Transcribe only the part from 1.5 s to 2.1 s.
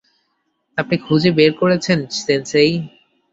করেছেন,